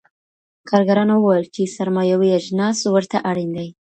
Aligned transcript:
کارګرانو 0.69 1.15
وویل 1.19 1.45
چې 1.55 1.73
سرمایوي 1.77 2.29
اجناس 2.39 2.77
ورته 2.95 3.17
اړین 3.29 3.49
دي. 3.57 3.67